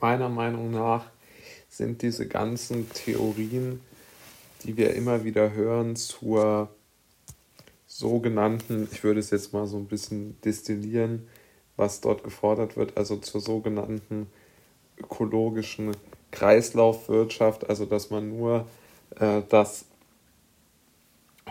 meiner 0.00 0.28
Meinung 0.28 0.70
nach 0.70 1.06
sind 1.68 2.02
diese 2.02 2.26
ganzen 2.26 2.90
Theorien, 2.90 3.80
die 4.62 4.76
wir 4.76 4.94
immer 4.94 5.24
wieder 5.24 5.52
hören 5.52 5.96
zur 5.96 6.68
sogenannten, 7.86 8.88
ich 8.92 9.04
würde 9.04 9.20
es 9.20 9.30
jetzt 9.30 9.52
mal 9.52 9.66
so 9.66 9.76
ein 9.76 9.86
bisschen 9.86 10.40
destillieren, 10.42 11.28
was 11.76 12.00
dort 12.00 12.24
gefordert 12.24 12.76
wird, 12.76 12.96
also 12.96 13.16
zur 13.16 13.40
sogenannten 13.40 14.26
ökologischen 14.98 15.92
Kreislaufwirtschaft, 16.30 17.68
also 17.68 17.84
dass 17.84 18.10
man 18.10 18.28
nur 18.28 18.66
äh, 19.18 19.42
das 19.48 19.84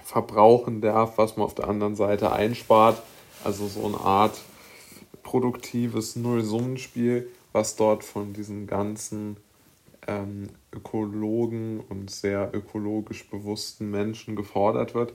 verbrauchen 0.03 0.81
darf, 0.81 1.17
was 1.17 1.37
man 1.37 1.45
auf 1.45 1.55
der 1.55 1.67
anderen 1.67 1.95
Seite 1.95 2.31
einspart, 2.31 3.01
also 3.43 3.67
so 3.67 3.85
eine 3.85 3.99
Art 3.99 4.39
produktives 5.23 6.15
Nullsummenspiel, 6.15 7.27
was 7.55 7.77
dort 7.77 8.03
von 8.03 8.33
diesen 8.33 8.67
ganzen 8.67 9.37
ähm, 10.07 10.49
Ökologen 10.73 11.79
und 11.79 12.11
sehr 12.11 12.53
ökologisch 12.53 13.29
bewussten 13.29 13.89
Menschen 13.89 14.35
gefordert 14.35 14.93
wird. 14.93 15.13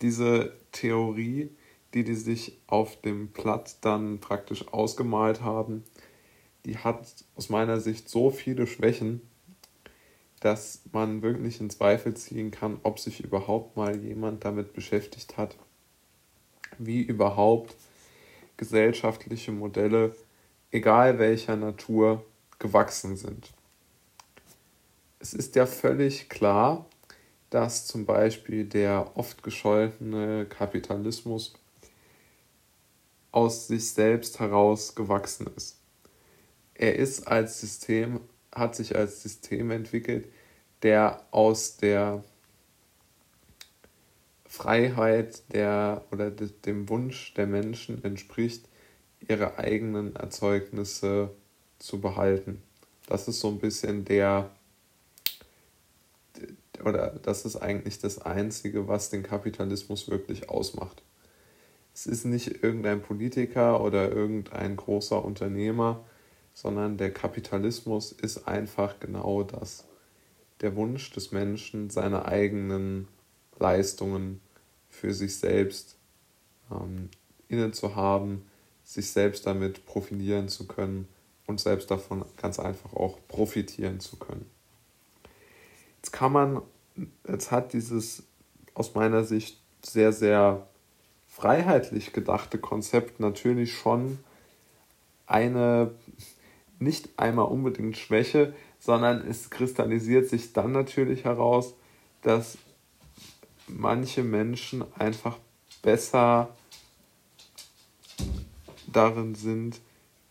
Diese 0.00 0.56
Theorie, 0.72 1.50
die 1.92 2.02
die 2.02 2.14
sich 2.14 2.56
auf 2.66 2.98
dem 3.02 3.28
Blatt 3.28 3.76
dann 3.82 4.20
praktisch 4.20 4.66
ausgemalt 4.72 5.42
haben, 5.42 5.84
die 6.64 6.78
hat 6.78 7.26
aus 7.34 7.50
meiner 7.50 7.78
Sicht 7.78 8.08
so 8.08 8.30
viele 8.30 8.66
Schwächen, 8.66 9.20
dass 10.40 10.80
man 10.92 11.20
wirklich 11.20 11.60
in 11.60 11.68
Zweifel 11.68 12.14
ziehen 12.14 12.50
kann, 12.52 12.80
ob 12.84 12.98
sich 12.98 13.20
überhaupt 13.20 13.76
mal 13.76 13.94
jemand 14.02 14.46
damit 14.46 14.72
beschäftigt 14.72 15.36
hat, 15.36 15.58
wie 16.78 17.02
überhaupt 17.02 17.76
gesellschaftliche 18.56 19.52
Modelle, 19.52 20.14
egal 20.76 21.18
welcher 21.18 21.56
Natur, 21.56 22.22
gewachsen 22.58 23.16
sind. 23.16 23.52
Es 25.18 25.32
ist 25.32 25.56
ja 25.56 25.64
völlig 25.64 26.28
klar, 26.28 26.86
dass 27.48 27.86
zum 27.86 28.04
Beispiel 28.04 28.66
der 28.66 29.16
oft 29.16 29.42
gescholtene 29.42 30.44
Kapitalismus 30.46 31.54
aus 33.32 33.68
sich 33.68 33.90
selbst 33.90 34.38
heraus 34.38 34.94
gewachsen 34.94 35.46
ist. 35.56 35.78
Er 36.74 36.96
ist 36.96 37.26
als 37.26 37.60
System, 37.60 38.20
hat 38.52 38.76
sich 38.76 38.96
als 38.96 39.22
System 39.22 39.70
entwickelt, 39.70 40.28
der 40.82 41.24
aus 41.30 41.78
der 41.78 42.22
Freiheit 44.46 45.42
der 45.54 46.04
oder 46.10 46.30
dem 46.30 46.88
Wunsch 46.90 47.32
der 47.34 47.46
Menschen 47.46 48.04
entspricht, 48.04 48.68
ihre 49.28 49.58
eigenen 49.58 50.16
Erzeugnisse 50.16 51.30
zu 51.78 52.00
behalten. 52.00 52.62
Das 53.06 53.28
ist 53.28 53.40
so 53.40 53.48
ein 53.48 53.58
bisschen 53.58 54.04
der, 54.04 54.50
oder 56.84 57.10
das 57.22 57.44
ist 57.44 57.56
eigentlich 57.56 57.98
das 57.98 58.20
Einzige, 58.20 58.88
was 58.88 59.10
den 59.10 59.22
Kapitalismus 59.22 60.08
wirklich 60.08 60.48
ausmacht. 60.48 61.02
Es 61.94 62.06
ist 62.06 62.24
nicht 62.24 62.62
irgendein 62.62 63.00
Politiker 63.00 63.82
oder 63.82 64.12
irgendein 64.12 64.76
großer 64.76 65.24
Unternehmer, 65.24 66.04
sondern 66.52 66.98
der 66.98 67.12
Kapitalismus 67.12 68.12
ist 68.12 68.46
einfach 68.46 69.00
genau 69.00 69.42
das. 69.42 69.84
Der 70.60 70.74
Wunsch 70.76 71.10
des 71.12 71.32
Menschen, 71.32 71.90
seine 71.90 72.26
eigenen 72.26 73.08
Leistungen 73.58 74.40
für 74.88 75.12
sich 75.12 75.36
selbst 75.36 75.96
ähm, 76.70 77.10
inne 77.48 77.72
zu 77.72 77.94
haben, 77.94 78.46
sich 78.86 79.10
selbst 79.10 79.46
damit 79.46 79.84
profilieren 79.84 80.48
zu 80.48 80.66
können 80.66 81.08
und 81.46 81.60
selbst 81.60 81.90
davon 81.90 82.24
ganz 82.36 82.58
einfach 82.58 82.94
auch 82.94 83.18
profitieren 83.28 84.00
zu 84.00 84.16
können. 84.16 84.48
Jetzt 85.96 86.12
kann 86.12 86.32
man, 86.32 86.62
jetzt 87.28 87.50
hat 87.50 87.72
dieses 87.72 88.22
aus 88.74 88.94
meiner 88.94 89.24
Sicht 89.24 89.60
sehr, 89.82 90.12
sehr 90.12 90.68
freiheitlich 91.26 92.12
gedachte 92.12 92.58
Konzept 92.58 93.18
natürlich 93.18 93.76
schon 93.76 94.20
eine, 95.26 95.90
nicht 96.78 97.08
einmal 97.18 97.46
unbedingt 97.46 97.96
Schwäche, 97.96 98.54
sondern 98.78 99.26
es 99.26 99.50
kristallisiert 99.50 100.28
sich 100.28 100.52
dann 100.52 100.70
natürlich 100.70 101.24
heraus, 101.24 101.74
dass 102.22 102.56
manche 103.66 104.22
Menschen 104.22 104.84
einfach 104.96 105.38
besser 105.82 106.50
darin 108.92 109.34
sind, 109.34 109.80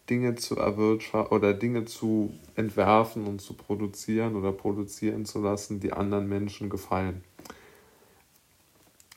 Dinge 0.10 0.36
zu 0.36 0.58
erwirtschaften 0.58 1.36
oder 1.36 1.54
Dinge 1.54 1.86
zu 1.86 2.34
entwerfen 2.56 3.26
und 3.26 3.42
zu 3.42 3.54
produzieren 3.54 4.36
oder 4.36 4.52
produzieren 4.52 5.26
zu 5.26 5.42
lassen, 5.42 5.80
die 5.80 5.94
anderen 5.94 6.30
Menschen 6.30 6.70
gefallen. 6.70 7.24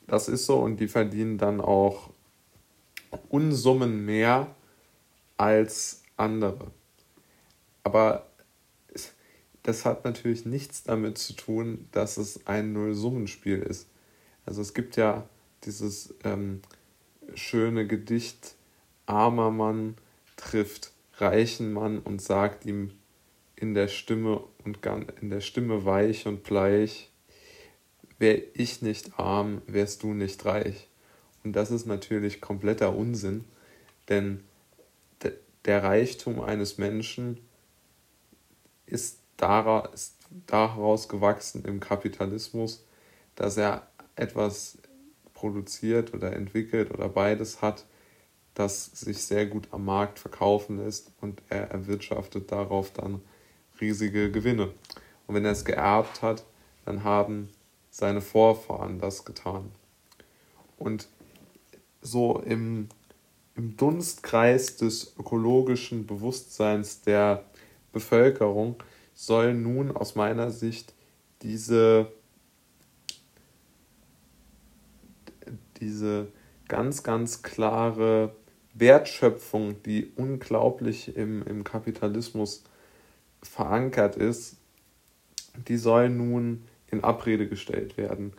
Das 0.07 0.27
ist 0.27 0.47
so 0.47 0.57
und 0.57 0.79
die 0.79 0.87
verdienen 0.87 1.37
dann 1.37 1.61
auch 1.61 2.09
Unsummen 3.29 4.05
mehr 4.05 4.55
als 5.37 6.01
andere. 6.17 6.71
Aber 7.83 8.25
das 9.63 9.85
hat 9.85 10.03
natürlich 10.05 10.45
nichts 10.45 10.83
damit 10.83 11.17
zu 11.17 11.33
tun, 11.33 11.87
dass 11.91 12.17
es 12.17 12.47
ein 12.47 12.73
Nullsummenspiel 12.73 13.59
ist. 13.59 13.87
Also 14.45 14.61
es 14.61 14.73
gibt 14.73 14.95
ja 14.95 15.27
dieses 15.63 16.15
ähm, 16.23 16.61
schöne 17.35 17.85
Gedicht, 17.85 18.55
armer 19.09 19.51
Mann 19.51 19.95
trifft 20.35 20.91
reichen 21.15 21.73
Mann 21.73 21.99
und 21.99 22.21
sagt 22.21 22.65
ihm 22.65 22.91
in 23.55 23.73
der 23.73 23.87
Stimme 23.87 24.43
und 24.63 24.79
in 25.19 25.29
der 25.29 25.41
Stimme 25.41 25.83
weich 25.83 26.25
und 26.27 26.43
bleich, 26.43 27.11
wär 28.19 28.41
ich 28.55 28.81
nicht 28.81 29.19
arm, 29.19 29.61
wärst 29.67 30.03
du 30.03 30.13
nicht 30.13 30.45
reich. 30.45 30.87
Und 31.43 31.55
das 31.55 31.71
ist 31.71 31.85
natürlich 31.85 32.41
kompletter 32.41 32.95
Unsinn, 32.95 33.45
denn 34.07 34.43
der 35.65 35.83
Reichtum 35.83 36.39
eines 36.41 36.77
Menschen 36.77 37.37
ist 38.85 39.19
daraus 39.37 41.09
gewachsen 41.09 41.65
im 41.65 41.79
Kapitalismus, 41.79 42.85
dass 43.35 43.57
er 43.57 43.87
etwas 44.15 44.77
produziert 45.33 46.13
oder 46.13 46.33
entwickelt 46.33 46.91
oder 46.91 47.09
beides 47.09 47.61
hat, 47.61 47.85
das 48.53 48.85
sich 48.85 49.23
sehr 49.23 49.45
gut 49.45 49.67
am 49.71 49.85
Markt 49.85 50.19
verkaufen 50.19 50.77
lässt 50.77 51.11
und 51.21 51.41
er 51.49 51.71
erwirtschaftet 51.71 52.51
darauf 52.51 52.91
dann 52.91 53.21
riesige 53.79 54.31
Gewinne. 54.31 54.73
Und 55.27 55.35
wenn 55.35 55.45
er 55.45 55.51
es 55.51 55.65
geerbt 55.65 56.21
hat, 56.21 56.43
dann 56.85 57.03
haben 57.03 57.49
seine 57.89 58.21
Vorfahren 58.21 58.99
das 58.99 59.25
getan. 59.25 59.71
Und 60.77 61.07
so 62.01 62.39
im, 62.39 62.89
im 63.55 63.77
Dunstkreis 63.77 64.77
des 64.77 65.13
ökologischen 65.17 66.05
Bewusstseins 66.05 67.01
der 67.01 67.45
Bevölkerung 67.91 68.75
soll 69.13 69.53
nun 69.53 69.95
aus 69.95 70.15
meiner 70.15 70.51
Sicht 70.51 70.93
diese 71.41 72.11
diese 75.79 76.27
ganz, 76.67 77.03
ganz 77.03 77.41
klare 77.41 78.35
Wertschöpfung, 78.79 79.81
die 79.83 80.11
unglaublich 80.15 81.15
im, 81.15 81.43
im 81.43 81.63
Kapitalismus 81.63 82.63
verankert 83.41 84.15
ist, 84.15 84.57
die 85.67 85.77
soll 85.77 86.09
nun 86.09 86.63
in 86.91 87.03
Abrede 87.03 87.47
gestellt 87.47 87.97
werden. 87.97 88.33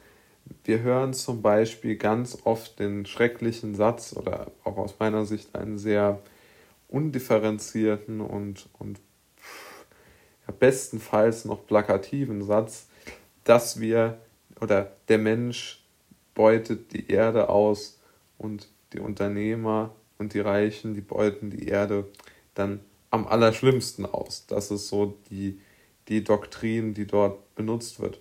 Wir 0.64 0.80
hören 0.80 1.14
zum 1.14 1.42
Beispiel 1.42 1.96
ganz 1.96 2.38
oft 2.44 2.78
den 2.78 3.06
schrecklichen 3.06 3.74
Satz 3.74 4.14
oder 4.16 4.50
auch 4.64 4.76
aus 4.76 4.96
meiner 4.98 5.24
Sicht 5.24 5.54
einen 5.54 5.78
sehr 5.78 6.20
undifferenzierten 6.88 8.20
und, 8.20 8.68
und 8.78 8.98
bestenfalls 10.58 11.44
noch 11.44 11.66
plakativen 11.66 12.42
Satz, 12.42 12.88
dass 13.44 13.80
wir 13.80 14.18
oder 14.60 14.92
der 15.08 15.18
Mensch 15.18 15.84
beutet 16.34 16.92
die 16.92 17.10
Erde 17.10 17.48
aus 17.48 18.00
und 18.38 18.68
die 18.92 18.98
Unternehmer 18.98 19.94
und 20.20 20.34
die 20.34 20.40
Reichen, 20.40 20.94
die 20.94 21.00
beuten 21.00 21.50
die 21.50 21.66
Erde 21.66 22.06
dann 22.54 22.80
am 23.10 23.26
allerschlimmsten 23.26 24.04
aus. 24.04 24.46
Das 24.46 24.70
ist 24.70 24.88
so 24.88 25.18
die, 25.30 25.58
die 26.08 26.22
Doktrin, 26.22 26.94
die 26.94 27.06
dort 27.06 27.54
benutzt 27.54 28.00
wird. 28.00 28.20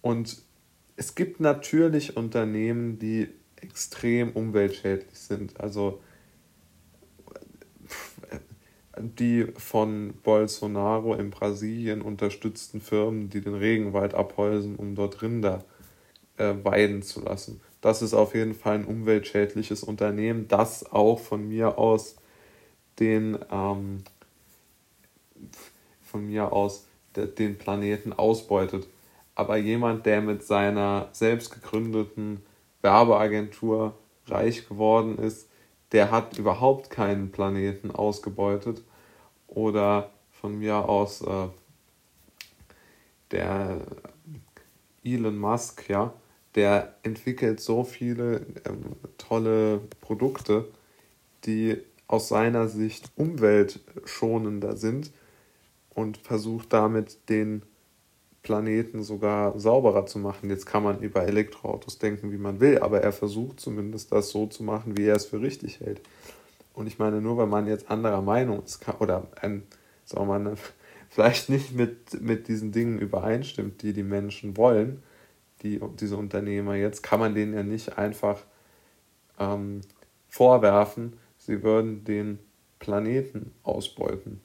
Und 0.00 0.40
es 0.96 1.14
gibt 1.14 1.40
natürlich 1.40 2.16
Unternehmen, 2.16 2.98
die 2.98 3.28
extrem 3.56 4.30
umweltschädlich 4.30 5.18
sind. 5.18 5.60
Also 5.60 6.00
die 8.96 9.46
von 9.56 10.14
Bolsonaro 10.22 11.14
in 11.14 11.30
Brasilien 11.30 12.02
unterstützten 12.02 12.80
Firmen, 12.80 13.30
die 13.30 13.40
den 13.40 13.54
Regenwald 13.54 14.14
abholzen, 14.14 14.76
um 14.76 14.94
dort 14.94 15.22
Rinder 15.22 15.64
äh, 16.36 16.54
weiden 16.62 17.02
zu 17.02 17.20
lassen. 17.20 17.60
Das 17.80 18.02
ist 18.02 18.14
auf 18.14 18.34
jeden 18.34 18.54
Fall 18.54 18.76
ein 18.76 18.84
umweltschädliches 18.84 19.82
Unternehmen, 19.82 20.48
das 20.48 20.90
auch 20.92 21.18
von 21.18 21.48
mir 21.48 21.78
aus 21.78 22.16
den, 22.98 23.38
ähm, 23.50 24.04
von 26.02 26.26
mir 26.26 26.52
aus 26.52 26.86
den 27.16 27.56
Planeten 27.56 28.12
ausbeutet. 28.12 28.86
Aber 29.34 29.56
jemand, 29.56 30.04
der 30.04 30.20
mit 30.20 30.42
seiner 30.44 31.08
selbst 31.12 31.54
gegründeten 31.54 32.42
Werbeagentur 32.82 33.94
reich 34.26 34.68
geworden 34.68 35.16
ist, 35.18 35.48
der 35.92 36.10
hat 36.10 36.38
überhaupt 36.38 36.90
keinen 36.90 37.32
Planeten 37.32 37.90
ausgebeutet. 37.90 38.82
Oder 39.48 40.10
von 40.30 40.58
mir 40.58 40.88
aus 40.88 41.22
äh, 41.22 41.48
der 43.30 43.80
Elon 45.02 45.38
Musk, 45.38 45.88
ja, 45.88 46.12
der 46.54 46.94
entwickelt 47.02 47.60
so 47.60 47.84
viele 47.84 48.46
ähm, 48.64 48.96
tolle 49.18 49.80
Produkte, 50.00 50.66
die 51.44 51.78
aus 52.06 52.28
seiner 52.28 52.68
Sicht 52.68 53.10
umweltschonender 53.16 54.76
sind 54.76 55.12
und 55.94 56.18
versucht 56.18 56.72
damit 56.72 57.28
den 57.28 57.62
Planeten 58.42 59.02
sogar 59.02 59.58
sauberer 59.58 60.06
zu 60.06 60.18
machen. 60.18 60.50
Jetzt 60.50 60.66
kann 60.66 60.82
man 60.82 61.00
über 61.00 61.22
Elektroautos 61.24 61.98
denken, 61.98 62.32
wie 62.32 62.38
man 62.38 62.58
will, 62.58 62.78
aber 62.78 63.00
er 63.02 63.12
versucht 63.12 63.60
zumindest 63.60 64.12
das 64.12 64.30
so 64.30 64.46
zu 64.46 64.62
machen, 64.62 64.96
wie 64.96 65.06
er 65.06 65.16
es 65.16 65.26
für 65.26 65.40
richtig 65.40 65.80
hält. 65.80 66.00
Und 66.72 66.86
ich 66.86 66.98
meine, 66.98 67.20
nur 67.20 67.36
weil 67.36 67.46
man 67.46 67.66
jetzt 67.66 67.90
anderer 67.90 68.22
Meinung 68.22 68.62
ist 68.64 68.80
oder 68.98 69.28
ein, 69.40 69.62
sagen 70.04 70.26
wir 70.26 70.38
mal, 70.38 70.56
vielleicht 71.10 71.48
nicht 71.48 71.74
mit, 71.74 72.20
mit 72.20 72.48
diesen 72.48 72.72
Dingen 72.72 72.98
übereinstimmt, 72.98 73.82
die 73.82 73.92
die 73.92 74.02
Menschen 74.02 74.56
wollen, 74.56 75.02
die, 75.62 75.80
diese 76.00 76.16
Unternehmer 76.16 76.74
jetzt, 76.74 77.02
kann 77.02 77.20
man 77.20 77.34
denen 77.34 77.54
ja 77.54 77.62
nicht 77.62 77.98
einfach 77.98 78.42
ähm, 79.38 79.80
vorwerfen, 80.28 81.14
sie 81.38 81.62
würden 81.62 82.04
den 82.04 82.38
Planeten 82.78 83.52
ausbeuten. 83.62 84.40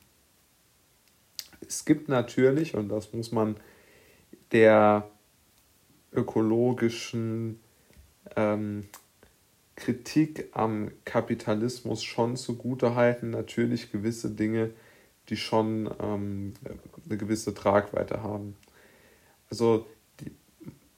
Es 1.67 1.85
gibt 1.85 2.09
natürlich, 2.09 2.75
und 2.75 2.89
das 2.89 3.13
muss 3.13 3.31
man 3.31 3.55
der 4.51 5.09
ökologischen 6.11 7.59
ähm, 8.35 8.87
Kritik 9.75 10.49
am 10.53 10.91
Kapitalismus 11.03 12.03
schon 12.03 12.37
zugute 12.37 12.95
halten, 12.95 13.31
natürlich 13.31 13.91
gewisse 13.91 14.31
Dinge, 14.31 14.71
die 15.29 15.37
schon 15.37 15.89
ähm, 16.01 16.53
eine 17.05 17.17
gewisse 17.17 17.53
Tragweite 17.53 18.23
haben. 18.23 18.55
Also 19.49 19.85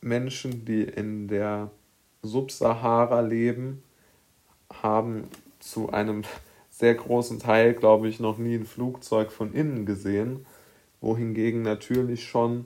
Menschen, 0.01 0.65
die 0.65 0.83
in 0.83 1.27
der 1.27 1.71
Subsahara 2.21 3.21
leben, 3.21 3.83
haben 4.71 5.23
zu 5.59 5.89
einem 5.89 6.23
sehr 6.69 6.95
großen 6.95 7.39
Teil, 7.39 7.73
glaube 7.73 8.07
ich, 8.07 8.19
noch 8.19 8.37
nie 8.37 8.55
ein 8.55 8.65
Flugzeug 8.65 9.31
von 9.31 9.53
innen 9.53 9.85
gesehen, 9.85 10.45
wohingegen 11.01 11.61
natürlich 11.61 12.27
schon 12.27 12.65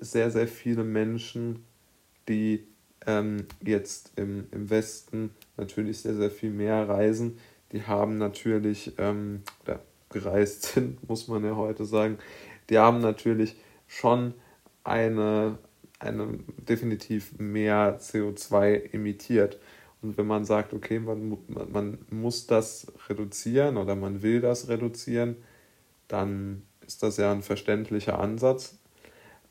sehr, 0.00 0.30
sehr 0.30 0.46
viele 0.46 0.84
Menschen, 0.84 1.64
die 2.28 2.66
ähm, 3.06 3.46
jetzt 3.62 4.12
im, 4.16 4.46
im 4.50 4.70
Westen 4.70 5.30
natürlich 5.56 6.00
sehr, 6.00 6.14
sehr 6.14 6.30
viel 6.30 6.50
mehr 6.50 6.88
reisen, 6.88 7.38
die 7.72 7.82
haben 7.82 8.18
natürlich, 8.18 8.92
ähm, 8.98 9.42
oder 9.62 9.80
gereist 10.10 10.62
sind, 10.62 11.08
muss 11.08 11.28
man 11.28 11.44
ja 11.44 11.56
heute 11.56 11.84
sagen, 11.84 12.18
die 12.70 12.78
haben 12.78 13.00
natürlich 13.00 13.56
schon 13.86 14.34
eine, 14.84 15.58
eine 15.98 16.38
definitiv 16.58 17.38
mehr 17.38 17.98
CO2 18.00 18.92
emittiert. 18.92 19.58
Und 20.02 20.18
wenn 20.18 20.26
man 20.26 20.44
sagt, 20.44 20.74
okay, 20.74 20.98
man, 20.98 21.38
man 21.48 21.98
muss 22.10 22.46
das 22.46 22.92
reduzieren 23.08 23.76
oder 23.76 23.94
man 23.94 24.22
will 24.22 24.40
das 24.40 24.68
reduzieren, 24.68 25.36
dann 26.08 26.62
ist 26.86 27.02
das 27.02 27.16
ja 27.16 27.32
ein 27.32 27.42
verständlicher 27.42 28.18
Ansatz. 28.18 28.78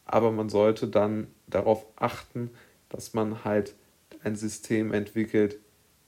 Aber 0.05 0.31
man 0.31 0.49
sollte 0.49 0.87
dann 0.87 1.27
darauf 1.47 1.85
achten, 1.95 2.51
dass 2.89 3.13
man 3.13 3.43
halt 3.43 3.75
ein 4.23 4.35
System 4.35 4.93
entwickelt, 4.93 5.59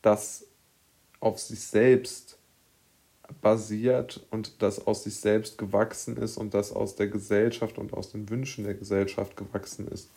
das 0.02 0.48
auf 1.20 1.40
sich 1.40 1.62
selbst 1.62 2.38
basiert 3.46 4.26
und 4.32 4.64
das 4.64 4.88
aus 4.88 5.04
sich 5.04 5.18
selbst 5.18 5.60
gewachsen 5.60 6.18
ist 6.18 6.36
und 6.36 6.56
das 6.56 6.72
aus 6.72 6.96
der 6.96 7.06
Gesellschaft 7.06 7.78
und 7.78 7.94
aus 7.94 8.12
den 8.12 8.28
Wünschen 8.32 8.64
der 8.64 8.74
Gesellschaft 8.74 9.38
gewachsen 9.38 9.88
ist. 9.88 10.10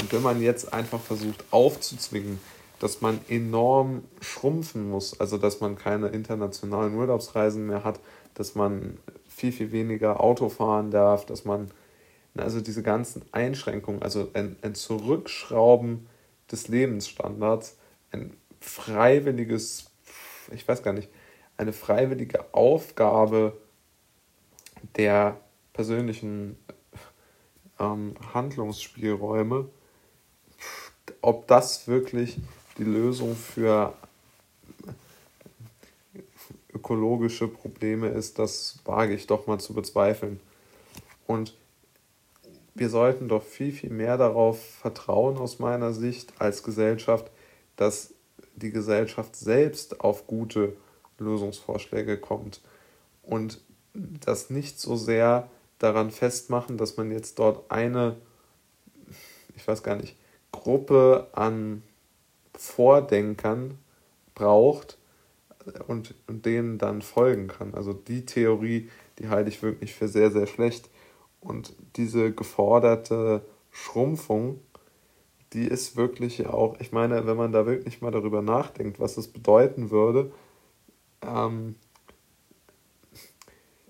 Und 0.00 0.10
wenn 0.10 0.22
man 0.22 0.40
jetzt 0.40 0.72
einfach 0.72 0.98
versucht 0.98 1.44
aufzuzwingen, 1.50 2.40
dass 2.78 3.02
man 3.02 3.20
enorm 3.28 4.04
schrumpfen 4.22 4.88
muss, 4.88 5.20
also 5.20 5.36
dass 5.36 5.60
man 5.60 5.76
keine 5.76 6.08
internationalen 6.08 6.94
Urlaubsreisen 6.94 7.66
mehr 7.66 7.84
hat, 7.84 8.00
dass 8.32 8.54
man 8.54 8.96
viel, 9.28 9.52
viel 9.52 9.70
weniger 9.70 10.20
Auto 10.20 10.48
fahren 10.48 10.90
darf, 10.90 11.26
dass 11.26 11.44
man 11.44 11.70
also 12.38 12.62
diese 12.62 12.82
ganzen 12.82 13.22
Einschränkungen, 13.32 14.00
also 14.00 14.30
ein, 14.32 14.56
ein 14.62 14.74
Zurückschrauben 14.74 16.06
des 16.50 16.68
Lebensstandards, 16.68 17.76
ein 18.12 18.32
freiwilliges, 18.60 19.90
ich 20.50 20.66
weiß 20.66 20.82
gar 20.82 20.94
nicht, 20.94 21.10
eine 21.56 21.72
freiwillige 21.72 22.52
Aufgabe 22.54 23.56
der 24.96 25.38
persönlichen 25.72 26.56
ähm, 27.78 28.14
Handlungsspielräume, 28.32 29.68
ob 31.20 31.46
das 31.46 31.88
wirklich 31.88 32.38
die 32.78 32.84
Lösung 32.84 33.34
für 33.34 33.94
ökologische 36.72 37.48
Probleme 37.48 38.08
ist, 38.08 38.38
das 38.38 38.78
wage 38.84 39.14
ich 39.14 39.26
doch 39.26 39.46
mal 39.46 39.58
zu 39.58 39.74
bezweifeln. 39.74 40.40
Und 41.26 41.54
wir 42.74 42.90
sollten 42.90 43.28
doch 43.28 43.42
viel, 43.42 43.72
viel 43.72 43.90
mehr 43.90 44.18
darauf 44.18 44.62
vertrauen, 44.62 45.38
aus 45.38 45.58
meiner 45.58 45.92
Sicht, 45.92 46.32
als 46.38 46.62
Gesellschaft, 46.62 47.30
dass 47.76 48.12
die 48.54 48.70
Gesellschaft 48.70 49.34
selbst 49.36 50.00
auf 50.00 50.26
gute 50.26 50.76
Lösungsvorschläge 51.18 52.18
kommt 52.18 52.60
und 53.22 53.60
das 53.94 54.50
nicht 54.50 54.80
so 54.80 54.96
sehr 54.96 55.48
daran 55.78 56.10
festmachen, 56.10 56.76
dass 56.78 56.96
man 56.96 57.10
jetzt 57.10 57.38
dort 57.38 57.70
eine, 57.70 58.16
ich 59.54 59.66
weiß 59.66 59.82
gar 59.82 59.96
nicht, 59.96 60.16
Gruppe 60.52 61.28
an 61.32 61.82
Vordenkern 62.54 63.78
braucht 64.34 64.98
und, 65.86 66.14
und 66.26 66.46
denen 66.46 66.78
dann 66.78 67.02
folgen 67.02 67.48
kann. 67.48 67.74
Also 67.74 67.92
die 67.92 68.24
Theorie, 68.24 68.88
die 69.18 69.28
halte 69.28 69.50
ich 69.50 69.62
wirklich 69.62 69.94
für 69.94 70.08
sehr, 70.08 70.30
sehr 70.30 70.46
schlecht. 70.46 70.88
Und 71.40 71.74
diese 71.96 72.32
geforderte 72.32 73.44
Schrumpfung, 73.70 74.60
die 75.52 75.66
ist 75.66 75.96
wirklich 75.96 76.46
auch, 76.46 76.80
ich 76.80 76.92
meine, 76.92 77.26
wenn 77.26 77.36
man 77.36 77.52
da 77.52 77.66
wirklich 77.66 78.00
mal 78.00 78.10
darüber 78.10 78.42
nachdenkt, 78.42 78.98
was 78.98 79.16
es 79.16 79.28
bedeuten 79.28 79.90
würde, 79.90 80.32
ähm, 81.26 81.74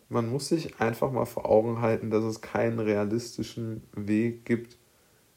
man 0.09 0.29
muss 0.29 0.49
sich 0.49 0.81
einfach 0.81 1.11
mal 1.11 1.25
vor 1.25 1.47
Augen 1.47 1.81
halten, 1.81 2.11
dass 2.11 2.25
es 2.25 2.41
keinen 2.41 2.79
realistischen 2.79 3.83
Weg 3.95 4.45
gibt, 4.45 4.77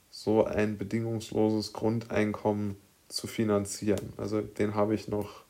so 0.09 0.45
ein 0.45 0.77
bedingungsloses 0.77 1.73
Grundeinkommen 1.73 2.77
zu 3.07 3.27
finanzieren. 3.27 4.13
Also 4.17 4.41
den 4.41 4.75
habe 4.75 4.93
ich 4.93 5.07
noch, 5.07 5.43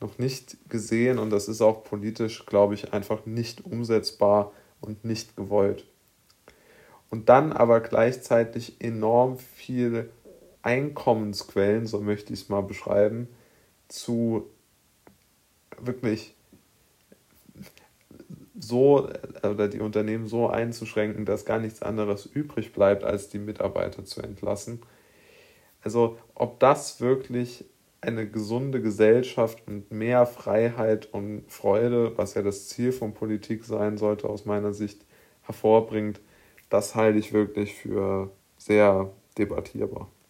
noch 0.00 0.18
nicht 0.18 0.56
gesehen 0.68 1.18
und 1.18 1.30
das 1.30 1.48
ist 1.48 1.60
auch 1.60 1.84
politisch, 1.84 2.46
glaube 2.46 2.74
ich, 2.74 2.92
einfach 2.92 3.26
nicht 3.26 3.64
umsetzbar 3.64 4.52
und 4.80 5.04
nicht 5.04 5.36
gewollt. 5.36 5.86
Und 7.10 7.28
dann 7.28 7.52
aber 7.52 7.80
gleichzeitig 7.80 8.80
enorm 8.80 9.38
viele 9.38 10.08
Einkommensquellen, 10.62 11.86
so 11.86 12.00
möchte 12.00 12.32
ich 12.32 12.42
es 12.42 12.48
mal 12.48 12.62
beschreiben, 12.62 13.28
zu 13.88 14.50
wirklich 15.80 16.34
so 18.58 19.08
oder 19.42 19.68
die 19.68 19.80
Unternehmen 19.80 20.26
so 20.26 20.48
einzuschränken, 20.48 21.24
dass 21.24 21.44
gar 21.44 21.58
nichts 21.58 21.82
anderes 21.82 22.26
übrig 22.26 22.72
bleibt, 22.72 23.04
als 23.04 23.28
die 23.28 23.38
Mitarbeiter 23.38 24.04
zu 24.04 24.22
entlassen. 24.22 24.80
Also 25.82 26.18
ob 26.34 26.60
das 26.60 27.00
wirklich 27.00 27.64
eine 28.00 28.28
gesunde 28.28 28.80
Gesellschaft 28.80 29.62
und 29.66 29.90
mehr 29.90 30.26
Freiheit 30.26 31.12
und 31.12 31.44
Freude, 31.48 32.16
was 32.16 32.34
ja 32.34 32.42
das 32.42 32.68
Ziel 32.68 32.92
von 32.92 33.14
Politik 33.14 33.64
sein 33.64 33.96
sollte, 33.96 34.28
aus 34.28 34.44
meiner 34.44 34.72
Sicht 34.72 35.04
hervorbringt, 35.42 36.20
das 36.70 36.94
halte 36.94 37.18
ich 37.18 37.32
wirklich 37.32 37.74
für 37.74 38.30
sehr 38.58 39.10
debattierbar. 39.38 40.10